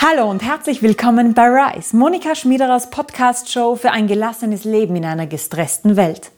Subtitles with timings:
[0.00, 5.26] Hallo und herzlich willkommen bei Rise, Monika Schmiederers Podcast-Show für ein gelassenes Leben in einer
[5.26, 6.30] gestressten Welt.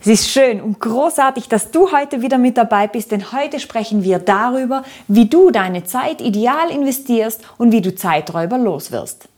[0.00, 4.02] Es ist schön und großartig, dass du heute wieder mit dabei bist, denn heute sprechen
[4.02, 9.28] wir darüber, wie du deine Zeit ideal investierst und wie du Zeiträuber loswirst.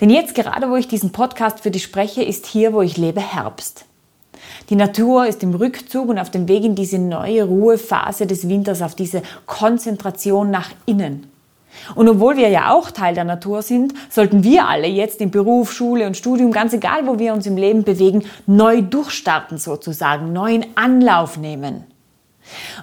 [0.00, 3.20] Denn jetzt gerade, wo ich diesen Podcast für dich spreche, ist hier, wo ich lebe,
[3.20, 3.84] Herbst.
[4.70, 8.82] Die Natur ist im Rückzug und auf dem Weg in diese neue Ruhephase des Winters,
[8.82, 11.29] auf diese Konzentration nach innen.
[11.94, 15.72] Und obwohl wir ja auch Teil der Natur sind, sollten wir alle jetzt im Beruf,
[15.72, 20.66] Schule und Studium, ganz egal, wo wir uns im Leben bewegen, neu durchstarten sozusagen, neuen
[20.76, 21.84] Anlauf nehmen.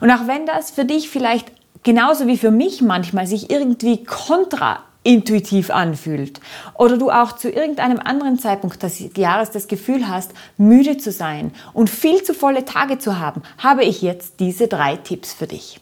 [0.02, 1.52] Und auch wenn das für dich vielleicht
[1.84, 6.40] genauso wie für mich manchmal sich irgendwie kontraintuitiv anfühlt
[6.76, 11.52] oder du auch zu irgendeinem anderen Zeitpunkt des Jahres das Gefühl hast, müde zu sein
[11.73, 15.80] und viel zu volle Tage zu haben, habe ich jetzt diese drei Tipps für dich.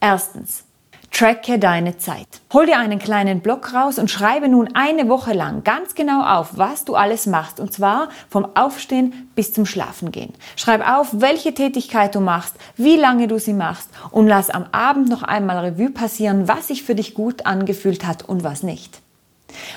[0.00, 0.64] Erstens,
[1.16, 2.26] Tracke deine Zeit.
[2.52, 6.58] Hol dir einen kleinen Block raus und schreibe nun eine Woche lang ganz genau auf,
[6.58, 7.58] was du alles machst.
[7.58, 10.34] Und zwar vom Aufstehen bis zum Schlafengehen.
[10.56, 15.08] Schreib auf, welche Tätigkeit du machst, wie lange du sie machst und lass am Abend
[15.08, 19.00] noch einmal Revue passieren, was sich für dich gut angefühlt hat und was nicht.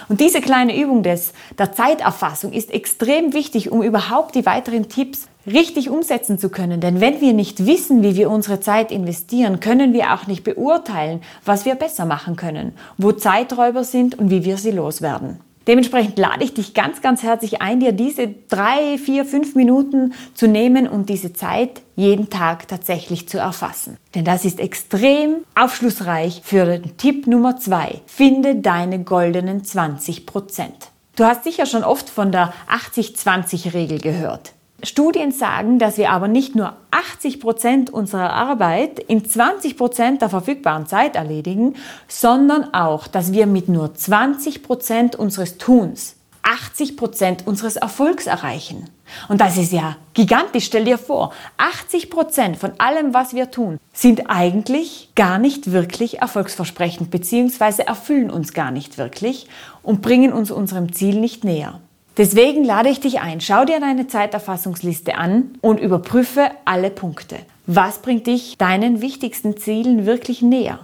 [0.08, 5.28] Und diese kleine Übung des, der Zeiterfassung ist extrem wichtig, um überhaupt die weiteren Tipps
[5.46, 6.82] richtig umsetzen zu können.
[6.82, 11.22] Denn wenn wir nicht wissen, wie wir unsere Zeit investieren, können wir auch nicht beurteilen,
[11.46, 15.40] was wir besser machen können, wo Zeiträuber sind und wie wir sie loswerden.
[15.68, 20.48] Dementsprechend lade ich dich ganz, ganz herzlich ein, dir diese drei, vier, fünf Minuten zu
[20.48, 23.98] nehmen und diese Zeit jeden Tag tatsächlich zu erfassen.
[24.16, 28.02] Denn das ist extrem aufschlussreich für den Tipp Nummer zwei.
[28.08, 30.92] Finde deine goldenen 20 Prozent.
[31.16, 34.54] Du hast sicher schon oft von der 80-20-Regel gehört.
[34.84, 40.30] Studien sagen, dass wir aber nicht nur 80 Prozent unserer Arbeit in 20 Prozent der
[40.30, 41.76] verfügbaren Zeit erledigen,
[42.08, 46.16] sondern auch, dass wir mit nur 20 Prozent unseres Tuns
[46.50, 48.90] 80 Prozent unseres Erfolgs erreichen.
[49.28, 50.66] Und das ist ja gigantisch.
[50.66, 56.22] Stell dir vor, 80 Prozent von allem, was wir tun, sind eigentlich gar nicht wirklich
[56.22, 57.84] erfolgsversprechend bzw.
[57.84, 59.48] erfüllen uns gar nicht wirklich
[59.84, 61.80] und bringen uns unserem Ziel nicht näher.
[62.20, 67.38] Deswegen lade ich dich ein, schau dir deine Zeiterfassungsliste an und überprüfe alle Punkte.
[67.66, 70.80] Was bringt dich deinen wichtigsten Zielen wirklich näher?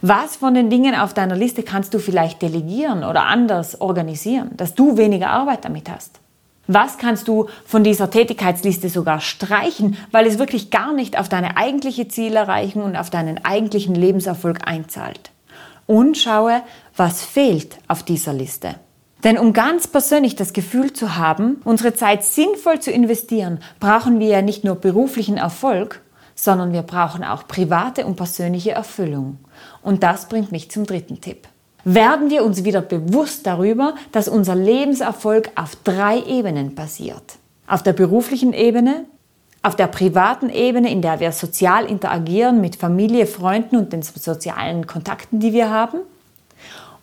[0.00, 4.74] Was von den Dingen auf deiner Liste kannst du vielleicht delegieren oder anders organisieren, dass
[4.74, 6.20] du weniger Arbeit damit hast?
[6.68, 11.58] Was kannst du von dieser Tätigkeitsliste sogar streichen, weil es wirklich gar nicht auf deine
[11.58, 15.32] eigentliche Zielerreichung und auf deinen eigentlichen Lebenserfolg einzahlt?
[15.86, 16.62] Und schaue,
[16.96, 18.76] was fehlt auf dieser Liste.
[19.24, 24.26] Denn um ganz persönlich das Gefühl zu haben, unsere Zeit sinnvoll zu investieren, brauchen wir
[24.26, 26.00] ja nicht nur beruflichen Erfolg,
[26.34, 29.38] sondern wir brauchen auch private und persönliche Erfüllung.
[29.82, 31.46] Und das bringt mich zum dritten Tipp.
[31.84, 37.38] Werden wir uns wieder bewusst darüber, dass unser Lebenserfolg auf drei Ebenen basiert.
[37.66, 39.04] Auf der beruflichen Ebene,
[39.62, 44.86] auf der privaten Ebene, in der wir sozial interagieren mit Familie, Freunden und den sozialen
[44.86, 45.98] Kontakten, die wir haben,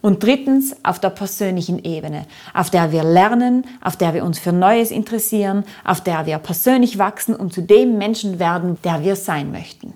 [0.01, 4.53] und drittens auf der persönlichen Ebene, auf der wir lernen, auf der wir uns für
[4.53, 9.51] Neues interessieren, auf der wir persönlich wachsen und zu dem Menschen werden, der wir sein
[9.51, 9.93] möchten.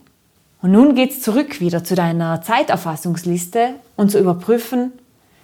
[0.61, 4.93] Und nun geht's zurück wieder zu deiner Zeiterfassungsliste und zu überprüfen,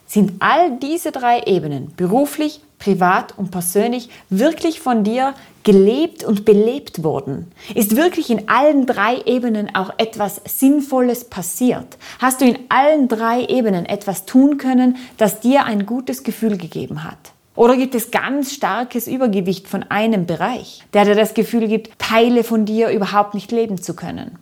[0.05, 7.03] sind all diese drei Ebenen, beruflich, privat und persönlich, wirklich von dir gelebt und belebt
[7.03, 7.51] worden?
[7.75, 11.97] Ist wirklich in allen drei Ebenen auch etwas Sinnvolles passiert?
[12.17, 17.03] Hast du in allen drei Ebenen etwas tun können, das dir ein gutes Gefühl gegeben
[17.03, 17.33] hat?
[17.55, 22.45] Oder gibt es ganz starkes Übergewicht von einem Bereich, der dir das Gefühl gibt, Teile
[22.45, 24.39] von dir überhaupt nicht leben zu können?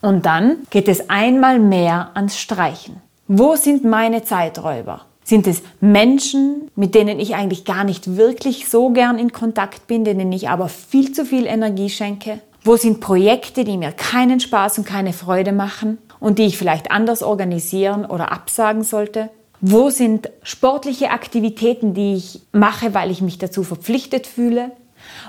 [0.00, 3.02] Und dann geht es einmal mehr ans Streichen.
[3.26, 5.04] Wo sind meine Zeiträuber?
[5.30, 10.04] Sind es Menschen, mit denen ich eigentlich gar nicht wirklich so gern in Kontakt bin,
[10.04, 12.40] denen ich aber viel zu viel Energie schenke?
[12.64, 16.90] Wo sind Projekte, die mir keinen Spaß und keine Freude machen und die ich vielleicht
[16.90, 19.30] anders organisieren oder absagen sollte?
[19.60, 24.72] Wo sind sportliche Aktivitäten, die ich mache, weil ich mich dazu verpflichtet fühle?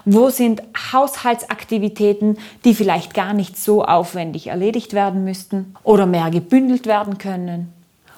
[0.06, 0.64] Wo sind
[0.94, 7.72] Haushaltsaktivitäten, die vielleicht gar nicht so aufwendig erledigt werden müssten oder mehr gebündelt werden können?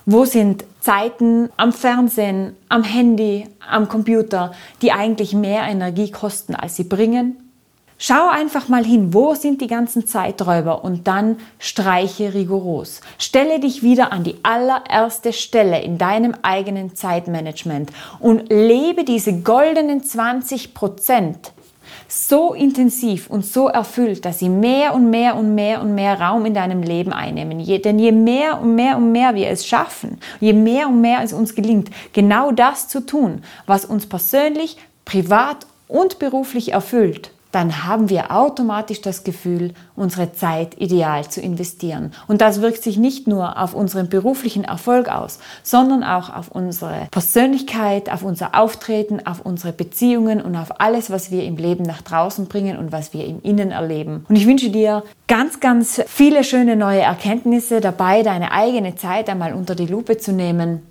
[0.06, 4.52] Wo sind Zeiten am Fernsehen, am Handy, am Computer,
[4.82, 7.38] die eigentlich mehr Energie kosten, als sie bringen?
[7.98, 13.00] Schau einfach mal hin, wo sind die ganzen Zeiträuber und dann streiche rigoros.
[13.18, 17.90] Stelle dich wieder an die allererste Stelle in deinem eigenen Zeitmanagement
[18.20, 21.54] und lebe diese goldenen 20 Prozent
[22.14, 26.46] so intensiv und so erfüllt, dass sie mehr und mehr und mehr und mehr Raum
[26.46, 27.60] in deinem Leben einnehmen.
[27.60, 31.22] Je, denn je mehr und mehr und mehr wir es schaffen, je mehr und mehr
[31.24, 37.86] es uns gelingt, genau das zu tun, was uns persönlich, privat und beruflich erfüllt, dann
[37.86, 42.12] haben wir automatisch das Gefühl, unsere Zeit ideal zu investieren.
[42.28, 47.08] Und das wirkt sich nicht nur auf unseren beruflichen Erfolg aus, sondern auch auf unsere
[47.12, 52.02] Persönlichkeit, auf unser Auftreten, auf unsere Beziehungen und auf alles, was wir im Leben nach
[52.02, 54.26] draußen bringen und was wir im Innen erleben.
[54.28, 59.54] Und ich wünsche dir ganz, ganz viele schöne neue Erkenntnisse dabei, deine eigene Zeit einmal
[59.54, 60.82] unter die Lupe zu nehmen.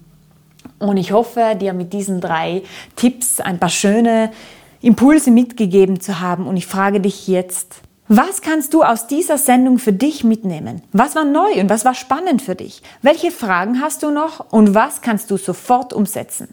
[0.79, 2.63] Und ich hoffe, dir mit diesen drei
[2.95, 4.31] Tipps ein paar schöne
[4.83, 6.47] Impulse mitgegeben zu haben.
[6.47, 7.77] Und ich frage dich jetzt,
[8.09, 10.83] was kannst du aus dieser Sendung für dich mitnehmen?
[10.93, 12.83] Was war neu und was war spannend für dich?
[13.01, 16.53] Welche Fragen hast du noch und was kannst du sofort umsetzen?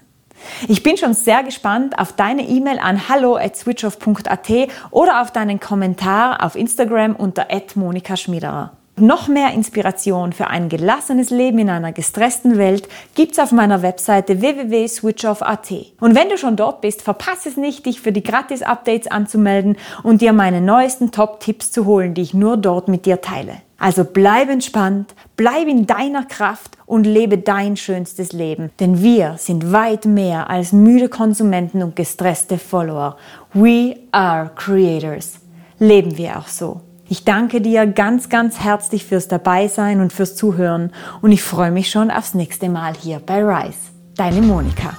[0.69, 4.49] Ich bin schon sehr gespannt auf deine E-Mail an hallo at switchoff.at
[4.91, 8.71] oder auf deinen Kommentar auf Instagram unter @monika_schmiederer.
[8.99, 14.41] Noch mehr Inspiration für ein gelassenes Leben in einer gestressten Welt gibt's auf meiner Webseite
[14.41, 15.71] www.switchoff.at.
[15.99, 20.21] Und wenn du schon dort bist, verpasse es nicht, dich für die Gratis-Updates anzumelden und
[20.21, 23.53] dir meine neuesten Top-Tipps zu holen, die ich nur dort mit dir teile.
[23.77, 28.71] Also bleib entspannt, bleib in deiner Kraft und lebe dein schönstes Leben.
[28.81, 33.15] Denn wir sind weit mehr als müde Konsumenten und gestresste Follower.
[33.53, 35.39] We are creators.
[35.79, 36.81] Leben wir auch so.
[37.11, 40.91] Ich danke dir ganz, ganz herzlich fürs Dabeisein und fürs Zuhören
[41.21, 43.79] und ich freue mich schon aufs nächste Mal hier bei Rise.
[44.15, 44.95] Deine Monika.